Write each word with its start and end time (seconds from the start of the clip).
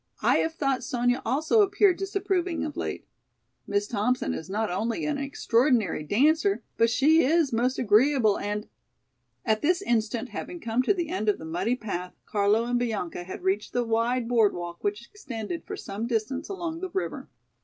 I 0.23 0.37
have 0.37 0.55
thought 0.55 0.83
Sonya 0.83 1.21
also 1.23 1.61
appeared 1.61 1.97
disapproving 1.97 2.65
of 2.65 2.75
late. 2.75 3.05
Miss 3.67 3.87
Thompson 3.87 4.33
is 4.33 4.49
not 4.49 4.71
only 4.71 5.05
an 5.05 5.19
extraordinary 5.19 6.01
dancer, 6.01 6.63
but 6.75 6.89
she 6.89 7.21
is 7.23 7.53
most 7.53 7.77
agreeable 7.77 8.39
and——" 8.39 8.67
At 9.45 9.61
this 9.61 9.79
instant, 9.83 10.29
having 10.29 10.59
come 10.59 10.81
to 10.81 10.93
the 10.95 11.09
end 11.09 11.29
of 11.29 11.37
the 11.37 11.45
muddy 11.45 11.75
path, 11.75 12.15
Carlo 12.25 12.65
and 12.65 12.79
Bianca 12.79 13.25
had 13.25 13.43
reached 13.43 13.73
the 13.73 13.83
wide 13.83 14.27
board 14.27 14.55
walk 14.55 14.83
which 14.83 15.05
extended 15.07 15.65
for 15.65 15.77
some 15.77 16.07
distance 16.07 16.49
along 16.49 16.79
the 16.81 16.89
river. 16.89 17.29